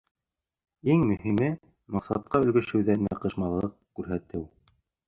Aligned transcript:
Иң 0.93 1.03
мөһиме— 1.09 1.51
маҡсатҡа 1.97 2.43
өлгәшеүҙә 2.47 2.99
ныҡышмаллыҡ 3.05 3.79
күрһәтеү. 4.01 4.47